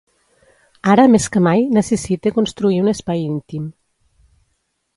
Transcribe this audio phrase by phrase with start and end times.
[0.93, 3.69] Ara més que mai necessite construir un espai íntim.